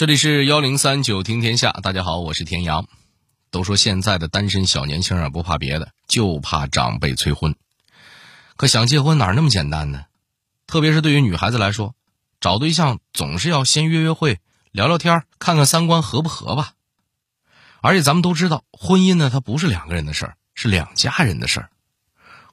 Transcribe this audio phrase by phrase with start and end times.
[0.00, 2.86] 这里是幺零三九听天下，大家好，我是田阳。
[3.50, 7.54] 都说现在的单身小年轻啊，不怕别的，就怕长辈催婚。
[8.56, 10.06] 可想结婚哪那么简单呢？
[10.66, 11.94] 特别是对于女孩子来说，
[12.40, 14.40] 找对象总是要先约约会、
[14.72, 16.72] 聊聊天，看看三观合不合吧。
[17.82, 21.68] 而且咱们都知道，婚姻呢，它不是两个人的事儿，是两家人的事儿。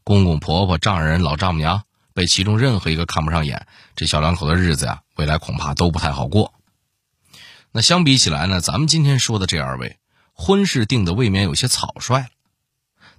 [0.04, 1.84] 公公婆婆、丈人、老丈母娘
[2.14, 6.54] 被其中任何一个看不上眼，这小两口的日子呀，未来恐怕都不太好过。
[7.78, 10.00] 那相比起来呢，咱们今天说的这二位，
[10.33, 12.29] 婚事定的未免有些草率了。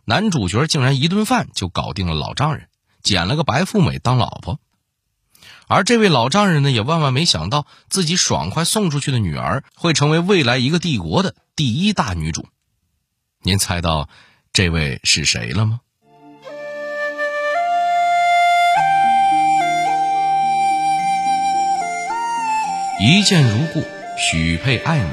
[0.04, 2.66] 男主角竟然一顿饭就搞定了老丈人，
[3.00, 4.58] 捡了个白富美当老婆。
[5.68, 12.48] 而这位老丈人呢，也万万没想到自己爽快送出去的女儿会成为未来一个帝国的第一大女主。
[13.42, 14.08] 您猜到
[14.52, 15.78] 这位是谁了吗？
[23.00, 23.97] 一见如故。
[24.20, 25.08] 许配爱女，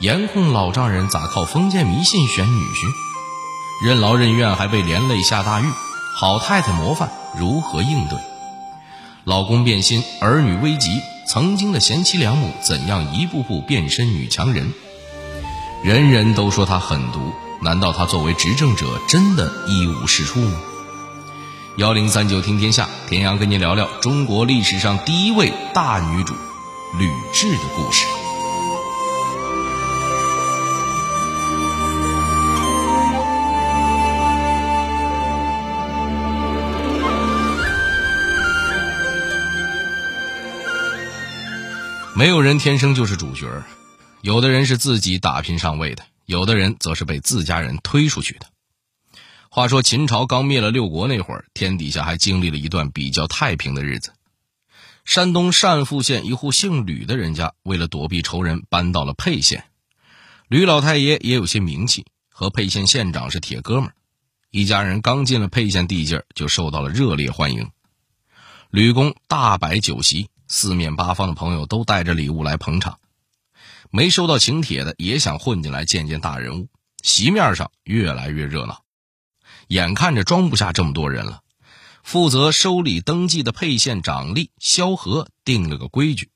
[0.00, 3.86] 严控老丈人咋靠封建迷信选女婿？
[3.86, 5.64] 任劳任怨还被连累下大狱，
[6.16, 8.18] 好太太模范如何应对？
[9.22, 14.74] 老公变心，儿女危急，曾经的贤妻良母怎样一步步变身女强人？
[15.84, 20.58] 人人都说她狠毒，难道她作为执政者真的一无是处吗？
[21.76, 26.34] 幺零三九听天下，田阳跟您聊聊中国历史上第一位大女主
[26.98, 28.04] 吕雉的故事。
[42.18, 43.62] 没有人天生就是主角，
[44.22, 48.46] 有的人是自己打拼上位的，有的人则是被自家人推出去的。
[49.48, 54.14] 话说秦朝刚灭了六国那会儿，天底下还经历了一段比较太平的日子。
[55.04, 59.66] 山东单父县一户姓吕的人家，为了躲避仇人，搬到了沛县。
[60.48, 63.94] 吕老太爷也有些名气，和沛县县长是铁哥们儿。
[64.50, 67.70] 一家人刚进了沛县地界，就受到了热烈欢迎。
[68.70, 70.28] 吕公大摆酒席。
[70.48, 72.98] 四面八方的朋友都带着礼物来捧场，
[73.90, 76.68] 没收到请帖的也想混进来见见大人物。
[77.02, 78.82] 席面上越来越热闹，
[79.68, 81.42] 眼看着装不下这么多人了，
[82.02, 86.30] 负责收礼登记的沛县长吏萧何定了个规矩：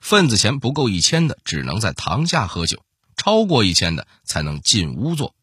[0.00, 2.78] 份子钱不够一千的，只能在堂下喝酒；
[3.16, 5.34] 超过一千的，才能进屋坐。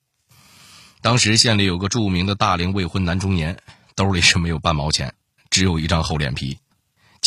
[1.01, 3.57] 当时县里有个著名的大龄未婚男中年，
[3.95, 5.15] 兜里是没有半毛钱，
[5.49, 6.59] 只有一张厚脸皮。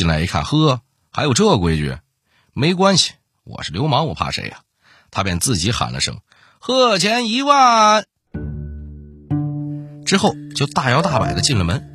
[0.00, 0.80] 进来一看，呵，
[1.10, 1.98] 还有这规矩？
[2.54, 3.12] 没关系，
[3.44, 4.60] 我是流氓，我怕谁呀？
[5.10, 6.20] 他便自己喊了声
[6.58, 8.06] ：“贺钱一万。”
[10.06, 11.92] 之后就大摇大摆的进了门。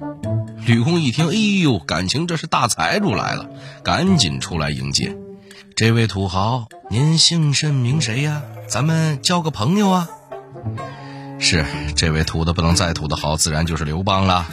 [0.68, 3.50] 吕公一听，哎呦，感情这是大财主来了，
[3.84, 5.18] 赶紧出来迎接。
[5.76, 8.44] 这位土豪，您姓甚名谁呀？
[8.70, 10.10] 咱们交个朋友啊。
[11.40, 11.66] 是
[11.96, 14.46] 这位土的不能再土的好，自然就是刘邦了。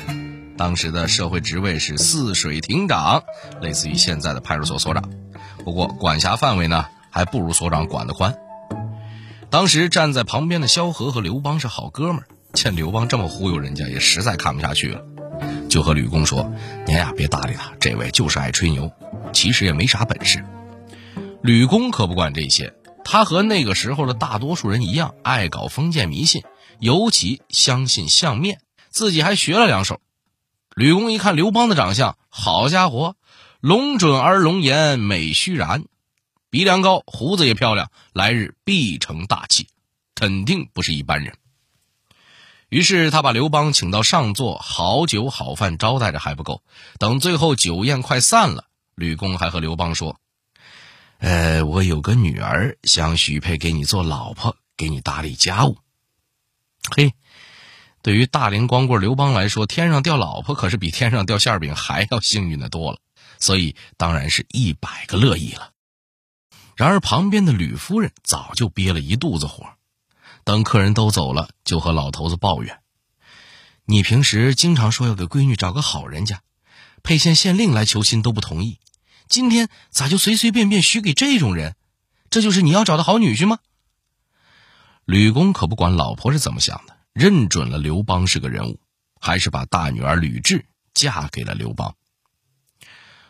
[0.56, 3.22] 当时的社会职位是泗水亭长，
[3.60, 5.10] 类似于现在的派出所所长，
[5.64, 8.36] 不过管辖范围呢还不如所长管得宽。
[9.50, 15.02] 当时站在旁边的萧何和刘邦是好哥们儿，见刘邦这么忽悠人家，也实在看不下去了，
[15.68, 16.52] 就和吕公说
[16.86, 18.91] ：“您呀，别搭理他，这位就是爱吹牛，
[19.32, 20.44] 其实也没啥本事。”
[21.42, 22.72] 吕公可不管这些，
[23.04, 26.42] 他和那个时候的大多数人一样，爱搞封建迷信，
[26.78, 28.60] 尤其相信相面，
[28.91, 30.00] 自己还学了两手。
[30.75, 33.16] 吕公一看刘邦的长相，好家伙，
[33.60, 35.84] 龙准而龙颜，美须髯，
[36.49, 39.69] 鼻梁高，胡子也漂亮，来日必成大器，
[40.15, 41.37] 肯定不是一般人。
[42.71, 46.62] 于是他把刘邦请到上座，好酒好饭招待着还不够，
[46.99, 50.16] 等最后酒宴快散了，吕公还和刘邦说
[51.21, 55.77] ：“呃，我有个女儿，想许配给你做老婆，给你打理家务。”
[56.97, 57.12] 嘿。
[58.02, 62.98] 对于大龄光棍刘邦来说，天上掉老婆可是比天上掉馅饼还要幸运的多了，
[63.38, 65.70] 所以当然是一百个乐意了。
[66.74, 69.66] 然而旁边的吕夫人早就憋了一肚子火，
[70.42, 72.80] 等客人都走了，就和老头子抱怨
[73.86, 76.41] ：“你平时经常说要给闺女找个好人家，
[77.04, 78.80] 沛县县令来求亲都不同意，
[79.28, 81.77] 今天咋就随随便便许给这种人？
[82.30, 83.60] 这就是你要找的好女婿吗？”
[85.04, 86.91] 吕公可不管老婆是怎么想的。
[87.12, 88.80] 认准了刘邦是个人物，
[89.20, 90.64] 还是把大女儿吕雉
[90.94, 91.94] 嫁给了刘邦。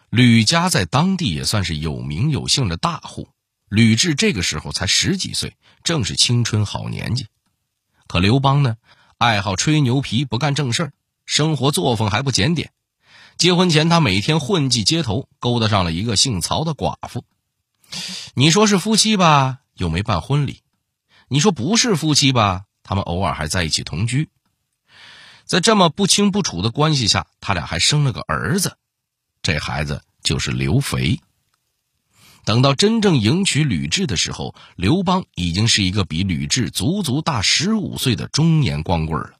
[0.09, 3.29] 吕家在当地也算是有名有姓的大户，
[3.69, 7.27] 吕雉这个时候才十几岁，正是青春好年纪。
[8.07, 8.77] 可刘邦呢，
[9.19, 10.93] 爱好吹牛皮，不干正事儿，
[11.25, 12.73] 生活作风还不检点。
[13.39, 17.25] 结婚前，他每天混迹街头，勾搭上了一个姓曹的寡妇。
[18.35, 20.61] 你说是夫妻吧，又没办婚礼；
[21.29, 24.29] 你说不是夫妻吧，他们偶尔还在一起同居。
[25.47, 28.77] 在这么不清不楚的关系下，他俩还生了个儿子，
[29.41, 31.19] 这孩子就是刘肥。
[32.45, 39.37] 等到真正迎娶吕雉的时候，刘邦已经是一个比吕雉足足大十五岁的中年光棍了。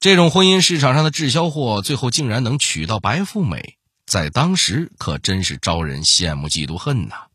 [0.00, 3.76] 这种婚姻市场上的滞销货，最后竟然能娶到白富美，
[4.06, 7.26] 在当时可真是招人羡慕嫉妒恨呐！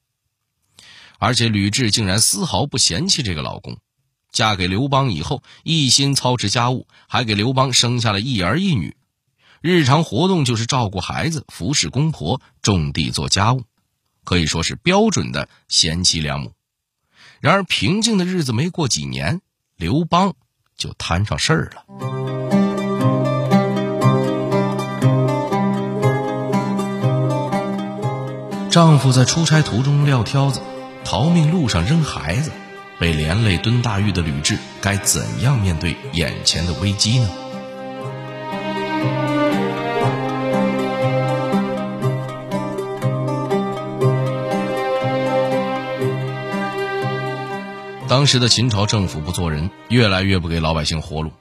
[1.20, 3.78] 而且吕雉竟然丝毫不嫌弃这个老公。
[4.32, 8.96] 嫁给刘邦以后，一心操持家务，还给刘邦生下了一儿一女。
[9.62, 13.64] 日常活动就是照顾孩子、服侍公婆、种地做家务，
[14.24, 16.54] 可以说是标准的贤妻良母。
[17.42, 19.42] 然而，平静的日子没过几年，
[19.76, 20.34] 刘邦
[20.78, 21.86] 就摊上事儿了。
[28.70, 30.62] 丈夫在出差途中撂挑子，
[31.04, 32.52] 逃命路上扔孩子。
[33.02, 37.28] 被连累蹲大狱的吕雉，该怎样面对眼前的危机呢？
[48.08, 51.32] 当时的秦朝政府不做人，越来越不给老百姓活路，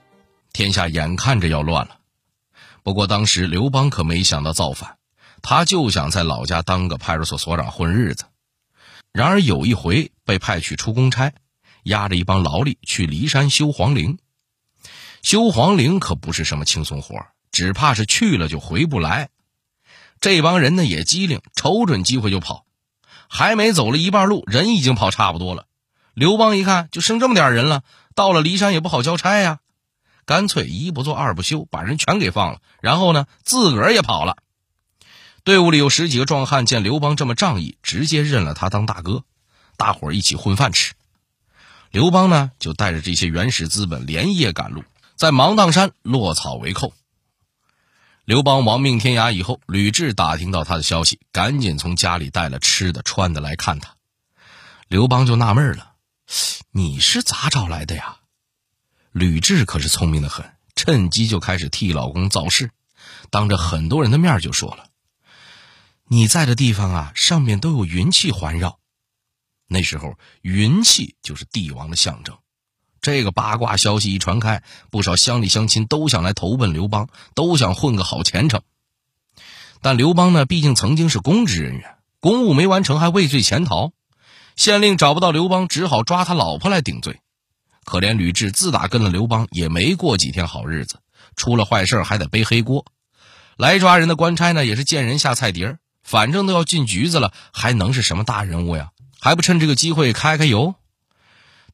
[0.54, 1.98] 天下眼看着要乱了。
[2.82, 4.96] 不过当时刘邦可没想到造反，
[5.42, 8.24] 他就想在老家当个派出所所长混日子。
[9.12, 11.34] 然而有一回被派去出公差。
[11.84, 14.18] 押着一帮劳力去骊山修皇陵，
[15.22, 17.16] 修皇陵可不是什么轻松活
[17.52, 19.28] 只怕是去了就回不来。
[20.20, 22.66] 这帮人呢也机灵，瞅准机会就跑，
[23.28, 25.66] 还没走了一半路，人已经跑差不多了。
[26.12, 27.82] 刘邦一看，就剩这么点人了，
[28.14, 29.60] 到了骊山也不好交差呀，
[30.26, 34.36] 干脆一不做二不休，把人全给放了，然后呢自个儿也跑了。
[35.42, 39.24] 队伍里有十几个壮汉，见刘邦这么仗义，直接认了他当大哥，
[39.78, 40.92] 大伙儿一起混饭吃。
[41.90, 44.84] 刘邦呢，就带着这些原始资本连夜赶路，
[45.16, 46.92] 在芒砀山落草为寇。
[48.24, 53.96] 刘邦亡命天涯以后，吕雉打听到他的消息，赶紧从家里带了吃的穿的来看他。
[54.86, 55.94] 刘邦就纳闷了
[56.70, 58.18] ：“你是咋找来的呀？”
[59.10, 62.70] 吕雉可是聪明的很，趁机就开始替老公造势，
[63.30, 64.86] 当着很多人的面就说了
[66.06, 68.78] ：“你在的地方啊，上面都有云气环绕。”
[69.72, 72.36] 那时候，云气就是帝王的象征。
[73.00, 78.62] 这个八卦消息一传开，不少乡里乡亲都想来投奔刘邦，都想混个好前程。
[79.80, 83.92] 但刘邦呢，毕竟曾经是公职人员，公务没完成还畏罪潜逃，
[84.56, 87.20] 县令找不到刘邦，只好抓他老婆来顶罪。
[87.84, 90.98] 可怜吕雉自打跟了刘邦，也没过几天好日子，
[91.36, 92.86] 出了坏事还得背黑锅。
[93.56, 98.90] 来抓人的官差呢，也是见人下菜碟儿，反正都要进局子了，还能是什么大人物呀？
[99.20, 100.74] 还不趁这个机会开开油？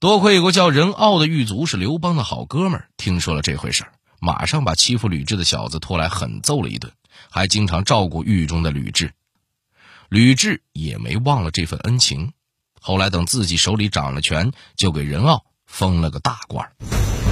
[0.00, 6.92] 多亏有个叫任傲的狱卒是刘邦的好哥们儿，听说了这回事儿，马上把欺负吕雉的小子拖来狠揍了一顿，
[7.30, 9.10] 还经常照顾狱中的吕雉。
[10.08, 12.32] 吕雉也没忘了这份恩情，
[12.80, 17.25] 后来等自己手里掌了权，就给任傲封了个大官儿。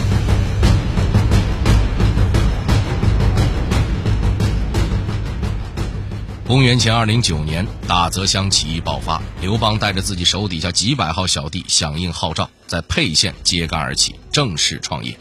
[6.46, 15.19] 公元前二零九年，大泽乡起义爆发，刘邦带着自己手底下几百号小弟响应号召，在沛县揭竿而起，正式创业。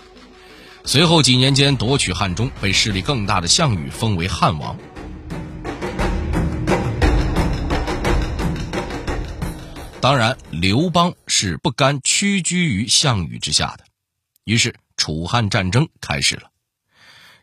[0.84, 4.78] 随后几年间夺取汉中，被势力更大的项羽封为汉王。
[10.02, 13.86] 当然，刘邦是不甘屈居于项羽之下的，
[14.44, 16.50] 于是楚汉战争开始了。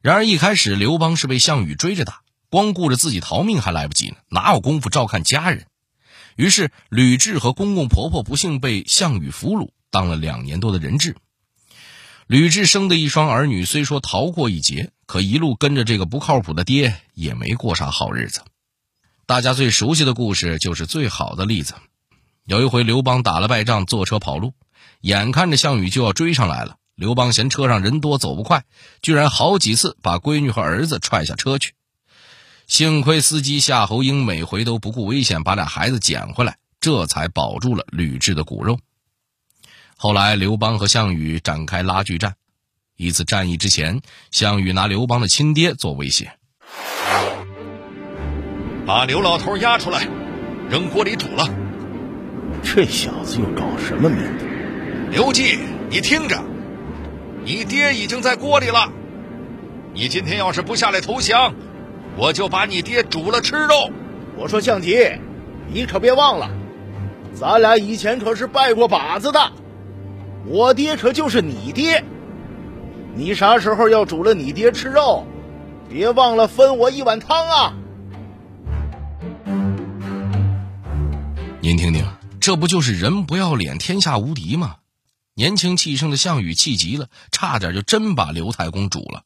[0.02, 2.20] 然而一开始，刘邦是被项羽追着打。
[2.50, 5.66] 光顾着自己逃命还来不及呢，哪有功夫照看家人？
[6.37, 11.16] 于是吕雉和公公婆婆不幸被项羽俘虏，当了两年多的人质。
[12.26, 18.42] 吕雉生的一双儿女虽说逃过一劫，可一路跟着这个不靠谱的爹，也没过啥好日子。
[19.26, 21.75] 大家最熟悉的故事就是最好的例子。
[22.45, 24.54] 有一回刘邦打了败仗，坐车跑路，
[25.00, 28.64] 眼看着项羽就要追上来了，刘邦嫌车上人多走不快，
[29.02, 31.75] 居然好几次把闺女和儿子踹下车去。
[32.70, 38.78] 幸亏司机夏侯婴每回都不顾危险把俩孩子捡回来，这才保住了吕雉的骨肉。
[39.96, 42.36] 后来刘邦和项羽展开拉锯战，
[42.96, 44.00] 一次战役之前，
[44.30, 46.30] 项羽拿刘邦的亲爹做威胁
[48.86, 50.06] ：“把刘老头押出来，
[50.70, 51.52] 扔锅里煮了。”
[52.62, 55.10] 这小子又搞什么名堂？
[55.10, 55.58] 刘季，
[55.90, 56.40] 你听着，
[57.44, 58.92] 你爹已经在锅里了，
[59.92, 61.52] 你今天要是不下来投降。
[62.20, 63.90] 我就把你爹煮了吃肉。
[64.36, 65.10] 我说项吉，
[65.72, 66.50] 你可别忘了，
[67.34, 69.40] 咱俩以前可是拜过把子的，
[70.44, 72.04] 我爹可就是你爹。
[73.14, 75.26] 你啥时候要煮了你爹吃肉，
[75.88, 77.72] 别忘了分我一碗汤啊！
[81.62, 82.06] 您听听，
[82.38, 84.76] 这不就是人不要脸，天下无敌吗？
[85.34, 89.22] 年轻气盛的项羽气急了，差点就真把刘太公煮了，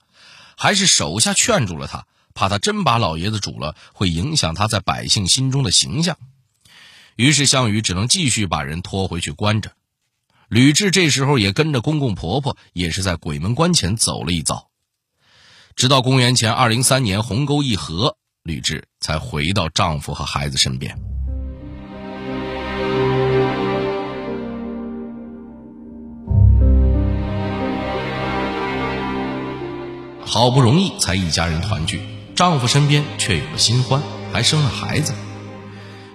[0.56, 6.18] 还是手下劝住了他，怕他真把老爷子煮了，会影响他在百姓心中的形象。
[7.16, 9.72] 于是项羽只能继续把人拖回去关着。
[10.48, 14.68] 吕雉这时候也跟着公公婆婆，也是在鬼门关前走了一遭。
[15.76, 20.96] 直到公元前二零三年鸿沟一合，吕雉才回到丈夫和孩子身边。
[30.26, 32.00] 好不容易才一家人团聚，
[32.34, 35.14] 丈夫身边却有了新欢，还生了孩子。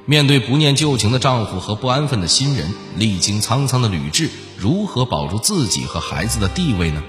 [0.05, 7.01] 面对不念旧情的丈夫和不安分的新人，历经沧桑的吕雉如何保住自己和孩子的地位呢？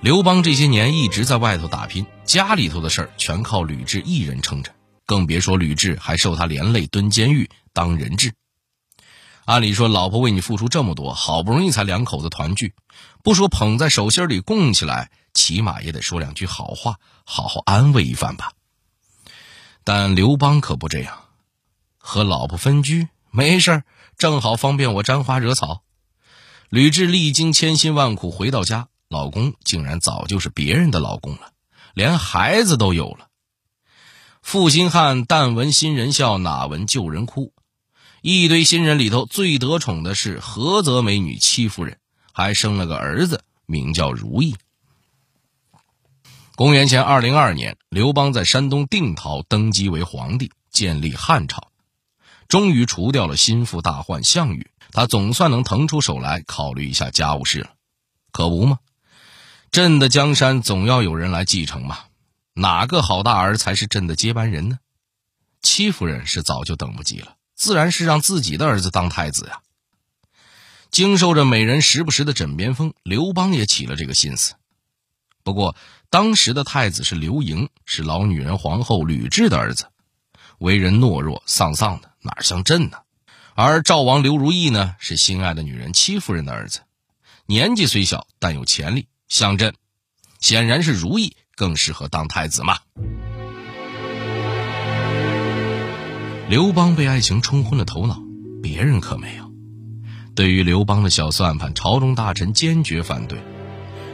[0.00, 4.70] 刘邦这些年一直在外头打拼，家里头的事儿全靠吕雉一人撑着，
[5.04, 8.32] 更别说吕雉还受他连累蹲监狱当人质。
[9.48, 12.74] 按理说，老婆为你付出这么多，好不容易才两口子团聚，
[13.24, 18.52] 不说捧在手心里供起来，起码也得说两句好话，好好安慰一番吧。
[19.84, 21.16] 但刘邦可不这样，
[21.96, 23.84] 和老婆分居没事
[24.18, 25.80] 正好方便我沾花惹草。
[26.68, 28.88] 吕雉历经千辛万苦回到家。
[29.08, 31.52] 老公竟然早就是别人的老公了，
[31.94, 33.28] 连孩子都有了。
[34.42, 37.54] 负心汉但闻新人笑，哪闻旧人哭？
[38.20, 41.98] 一堆新人里头最得宠的是菏泽美女戚夫人，
[42.32, 44.56] 还生了个儿子，名叫如意。
[46.56, 51.68] 公元前二零二年，刘邦在山东定陶登基为皇帝，建立汉朝，
[52.48, 57.70] 终于除掉了心腹大患项羽，他总算能腾出手来考虑一下家务事了。
[58.32, 58.80] 可不吗？
[59.70, 61.98] 朕的江山总要有人来继承嘛，
[62.54, 64.80] 哪个好大儿才是朕的接班人呢？
[65.62, 69.60] 戚夫人是早就等不及了，自然是让自己的儿子当太子呀。
[70.90, 74.54] 经受着美人时不时的枕边风，刘邦也起了这个心思。
[75.42, 75.76] 不过
[76.08, 79.88] 当时的太子是刘盈，是老女人皇后吕雉的儿子，
[80.58, 82.98] 为人懦弱丧丧的，哪像朕呢？
[83.54, 86.82] 而赵王刘如意呢，是心爱的女人戚夫人的儿子，
[87.46, 89.08] 年纪虽小，但有潜力。
[89.26, 89.74] 像朕，
[90.38, 92.78] 显然是如意更适合当太子嘛。
[96.48, 98.22] 刘邦被爱情冲昏了头脑，
[98.62, 99.52] 别人可没有。
[100.34, 103.38] 对于刘邦的小算盘，朝中大臣坚决反对。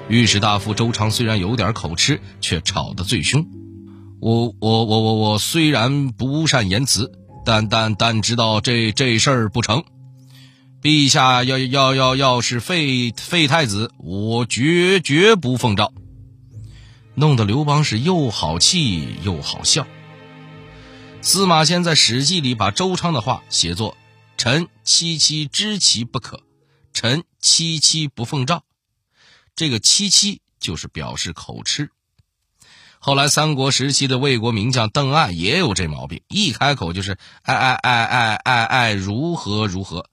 [0.09, 3.47] 御史大夫周昌虽然有点口吃，却吵得最凶。
[4.19, 7.13] 我我我我我虽然不善言辞，
[7.45, 9.85] 但但但知道这这事儿不成。
[10.83, 15.93] 陛下要要要要是废废太子，我绝绝不奉诏。
[17.15, 19.87] 弄得刘邦是又好气又好笑。
[21.25, 23.97] 司马迁在《史记》里把周昌的话写作
[24.37, 26.43] ：“臣戚戚知其不可，
[26.93, 28.63] 臣戚戚不奉诏。”
[29.57, 31.91] 这个“戚戚”就是表示口吃。
[32.99, 40.11] 后来三国时期的魏国名将邓艾也有这毛病，一开口就是“爱爱爱爱爱爱如何如何”。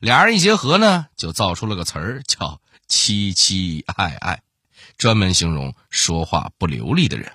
[0.00, 4.42] 俩人一结合呢，就造出了个词儿，叫“凄凄爱爱”，
[4.98, 7.32] 专门形容说话不流利的人。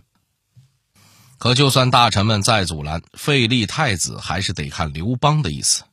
[1.38, 5.84] 可就算大臣们再阻拦，废立太子还是得看刘邦的意思。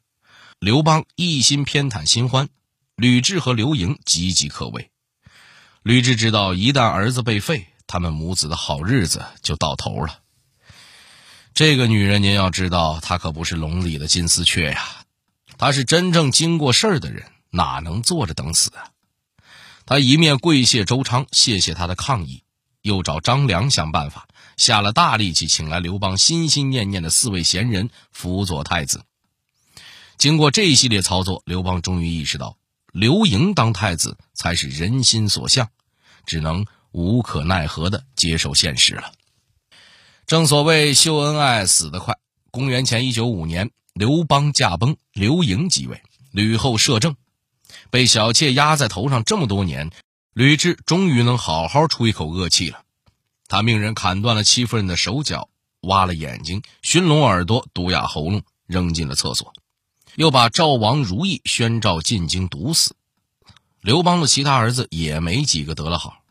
[0.59, 2.49] 刘邦一心偏袒新欢，
[2.97, 4.91] 吕雉和刘盈岌岌可危。
[5.83, 10.21] 吕雉知道，一旦儿子被废，他们母子的好日子就到头了。
[11.53, 14.83] 这个女人，您要知道，她可不是笼里的金丝雀呀。
[15.59, 18.89] 她是真正经过事儿的人，哪能坐着等死啊？
[19.85, 22.43] 她一面跪谢周昌，谢谢他的抗议，
[22.81, 29.03] 又找张良想办法，下了大力气，请来刘邦心心念念的四位贤人辅佐太子。
[30.17, 32.57] 经过这一系列操作，刘邦终于意识到，
[32.93, 35.69] 刘盈当太子才是人心所向，
[36.27, 39.13] 只能无可奈何的接受现实了。
[40.27, 42.17] 正所谓秀恩爱死得快，
[42.51, 43.71] 公元前一九五年。
[43.93, 47.15] 刘邦驾崩，刘盈即位，吕后摄政，
[47.91, 49.93] 被小妾压在头上这么多年，
[50.33, 52.84] 吕雉终于能好好出一口恶气了。
[53.49, 55.49] 他命人砍断了戚夫人的手脚，
[55.81, 59.53] 挖了眼睛，熏聋耳朵，毒哑喉咙，扔进了厕所，
[60.17, 62.97] 又把赵王如意宣召进京毒死。
[63.81, 66.23] 刘邦的其他儿子也没几个得了好。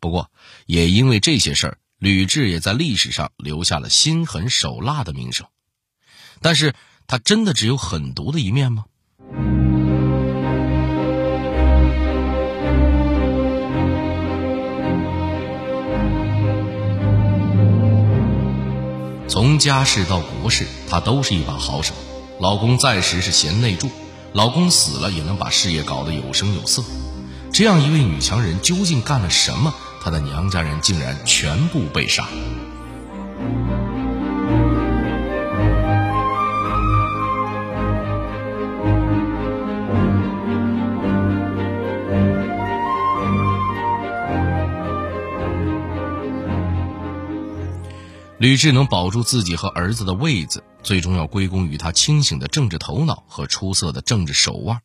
[0.00, 0.30] 不过，
[0.66, 5.46] 也因为这些事儿，吕雉也在历史上留下了心狠手辣的名声。
[6.42, 6.74] 但是，
[7.06, 8.86] 他真的只有狠毒的一面吗？
[19.34, 21.92] 从家事到国事，她都是一把好手。
[22.38, 23.90] 老公在时是贤内助，
[24.32, 26.84] 老公死了也能把事业搞得有声有色。
[27.52, 29.74] 这样一位女强人究竟干了什么？
[30.00, 32.28] 她的娘家人竟然全部被杀。
[48.44, 54.82] 吕雉能保住自己和儿子的位子，最终要归功于她清醒的政治头脑和出色的政治手腕。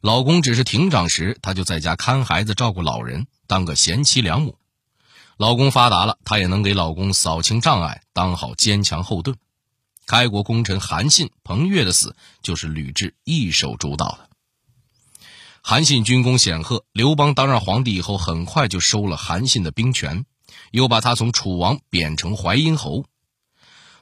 [0.00, 4.58] 老公只是亭长时，她就在家看孩子、照顾老人，当个贤妻良母。
[5.36, 9.36] 老公发达了，她也能给老公扫清障碍，当好坚强后盾。
[10.06, 14.28] 开国功臣韩信、彭越的死，就是吕雉一手主导的。
[15.62, 20.24] 韩信军功显赫，刘邦当上皇帝以后，很快就收了韩信的兵权。
[20.70, 23.04] 又把他从楚王贬成淮阴侯。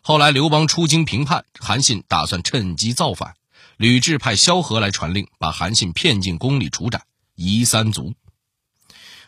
[0.02, 3.34] 后来刘邦出京平叛，韩信打算趁机造反。
[3.76, 7.02] 吕雉派萧何来传令，把韩信骗进宫里处斩，
[7.34, 8.14] 夷三族。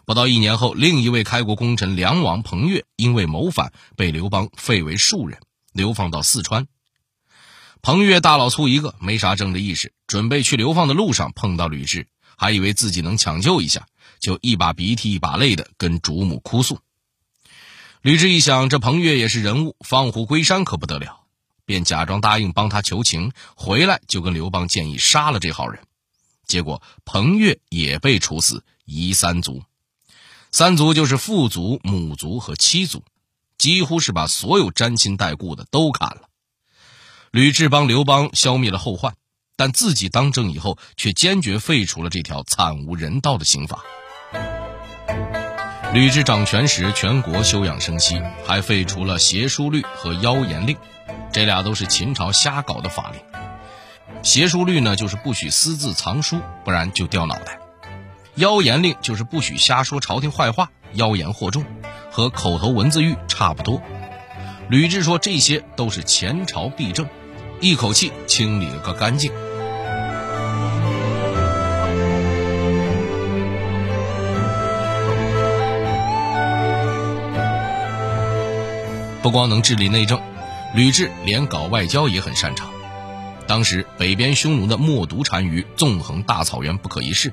[0.06, 5.38] 不到一年后，另一位开国功臣梁王彭越因为谋反，被刘邦废为庶人，
[5.72, 6.66] 流放到四川。
[7.82, 12.06] 彭越大老粗一个，没啥政治意识，准备去流放的路上碰到吕雉，
[12.38, 13.86] 还以为自己能抢救一下，
[14.18, 16.78] 就一把鼻涕一把泪的跟主母哭诉。
[18.00, 21.22] 吕雉一想，这彭越也是人物，放虎归山可不得了，
[21.64, 25.82] 便假装答应帮他求情，回来就跟刘邦建议杀了这号人。
[26.46, 29.62] 结果彭越也被处死，夷三族。
[30.52, 33.02] 三族就是父族、母族和妻族，
[33.58, 36.22] 几乎是把所有沾亲带故的都砍了。
[37.32, 39.16] 吕雉帮刘邦消灭了后患，
[39.56, 43.84] 但自己当政以后，却坚决废除了这条惨无人道的刑法。
[45.94, 50.76] 吕雉掌权时，全国休养生息，还废除了邪书律和妖言令，
[51.32, 53.20] 这俩都是秦朝瞎搞的法令。
[54.22, 57.52] 邪书律呢，就是不许私自藏书，不然就掉脑袋；
[58.34, 61.64] 妖言令就是不许瞎说朝廷坏话，妖言惑众，
[62.10, 63.80] 和口头文字狱差不多。
[64.68, 67.08] 吕雉说这些都是前朝弊政，
[67.62, 69.32] 一口气清理了个干净。
[79.22, 80.22] 不光能治理内政，
[80.74, 82.72] 吕雉连搞外交也很擅长。
[83.48, 87.32] 当时北边匈奴的冒毒单于纵横大草原不可一世，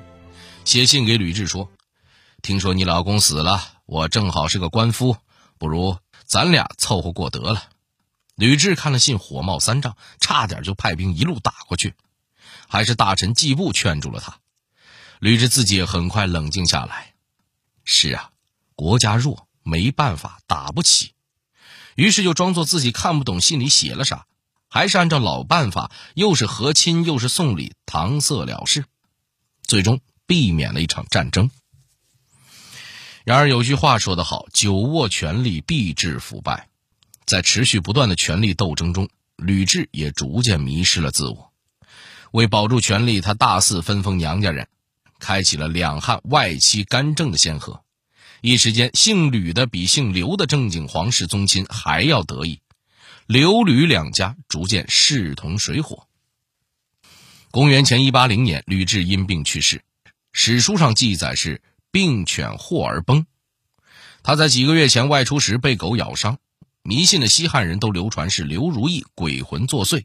[0.64, 1.70] 写信给吕雉说
[2.42, 5.16] ：“听说你老公死了，我正好是个官夫，
[5.58, 7.62] 不如咱俩凑合过得了。”
[8.34, 11.94] 吕雉看了信，火冒三丈，差点就派兵一路打过去，
[12.68, 14.38] 还是大臣季布劝住了他。
[15.20, 17.14] 吕雉自己也很快冷静下来
[17.84, 18.30] ：“是啊，
[18.74, 21.12] 国家弱，没办法，打不起。”
[21.96, 24.26] 于是就装作自己看不懂信里写了啥，
[24.68, 28.84] 还是按照老办法，又是和亲又是送礼，搪塞了事，
[29.62, 31.50] 最终避免了一场战争。
[33.24, 36.68] 然而有句话说得好：“久握权力必致腐败。”
[37.26, 41.50] 在持续不断的权力斗争中，吕雉也逐渐迷失了自我。
[42.30, 44.68] 为保住权力，他大肆分封娘家人，
[45.18, 47.82] 开启了两汉外戚干政的先河。
[48.46, 52.60] 一时间，姓吕的比姓刘的正经皇室宗亲还要得意，
[53.26, 56.06] 刘吕两家逐渐势同水火。
[57.50, 59.82] 公元前一八零年，吕雉因病去世，
[60.30, 63.26] 史书上记载是病犬祸而崩。
[64.22, 66.38] 他在几个月前外出时被狗咬伤，
[66.84, 70.04] 迷信的西汉人都流传是刘如意鬼魂作祟，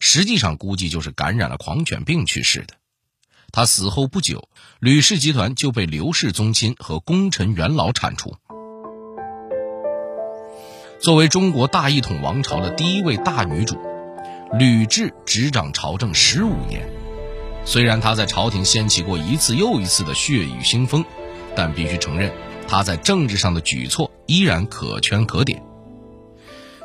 [0.00, 2.79] 实际上估计就是感染了狂犬病去世的。
[3.52, 8.36] 他死后不久，吕氏集团就被刘氏宗亲和功臣元老铲除。
[11.00, 13.76] 作为中国大一统王朝的第一位大女主，
[14.58, 16.88] 吕雉执掌朝政十五年。
[17.64, 21.04] 虽然她在朝廷掀起过一次又一次的血雨腥风，
[21.56, 22.32] 但必须承认，
[22.68, 25.62] 她在政治上的举措依然可圈可点。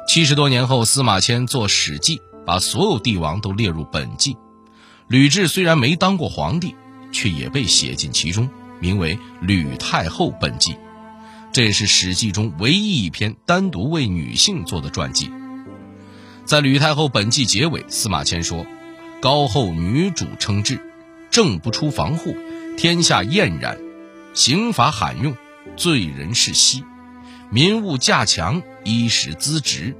[0.07, 4.37] 七十多年后，司马迁做《史记》，把所有帝王都列入本纪。
[5.07, 6.75] 吕雉虽然没当过皇帝，
[7.11, 10.73] 却也被写进其中，名为《吕太后本纪》，
[11.51, 15.31] 这也是《史记》中唯一一篇单独为女性做的传记。
[16.43, 18.65] 在《吕太后本纪》结尾，司马迁说
[19.21, 20.79] ：“高后女主称制，
[21.29, 22.35] 政不出防户，
[22.75, 23.77] 天下晏然，
[24.33, 25.35] 刑罚罕用，
[25.77, 26.83] 罪人是息，
[27.51, 29.95] 民物价强，衣食资直。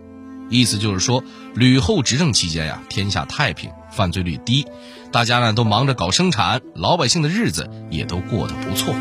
[0.49, 1.23] 意思就是说，
[1.55, 4.65] 吕后执政期间呀，天下太平，犯罪率低，
[5.12, 8.95] 大家呢都忙着搞生产，老百姓的日子也都过得不错。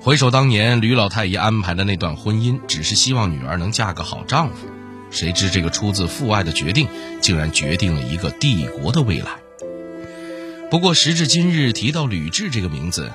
[0.00, 4.66] 回首当年吕老太爷安排的那段婚姻，只是希望女儿能嫁个好丈夫，
[5.10, 6.88] 谁知这个出自父爱的决定，
[7.20, 9.28] 竟然决定了一个帝国的未来。
[10.72, 13.12] 不过时至今日，提到吕雉这个名字。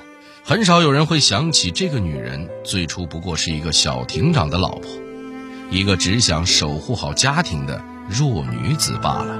[0.48, 4.88] 很少有人会想起这个女人最初不过是一个小亭长的老婆，
[5.70, 9.36] 一个只想守护好家庭的弱女子罢了。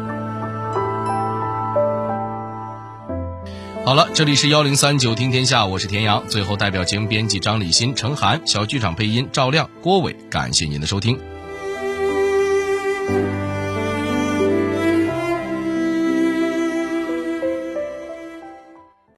[3.86, 6.22] 好了，这里是幺零三九听天下，我是田阳。
[6.28, 11.18] 最后，代表节目编辑张立新、程涵，小剧场配音赵亮、郭伟，感谢您的收听。